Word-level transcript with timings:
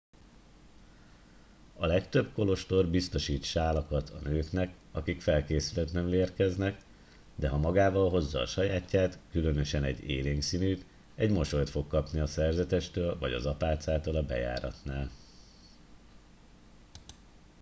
a 1.77 1.85
legtöbb 1.85 2.33
kolostor 2.33 2.85
biztosít 2.87 3.43
sálakat 3.43 4.09
a 4.09 4.19
nőknek 4.23 4.75
akik 4.91 5.21
felkészületlenül 5.21 6.13
érkeznek 6.13 6.81
de 7.35 7.49
ha 7.49 7.57
magával 7.57 8.09
hozza 8.09 8.39
a 8.39 8.45
sajátját 8.45 9.19
különösen 9.31 9.83
egy 9.83 10.03
élénk 10.09 10.41
színűt 10.41 10.85
egy 11.15 11.31
mosolyt 11.31 11.69
fog 11.69 11.87
kapni 11.87 12.19
a 12.19 12.27
szerzetestől 12.27 13.19
vagy 13.19 13.33
az 13.33 13.45
apácától 13.45 14.15
a 14.15 14.23
bejáratnál 14.25 15.09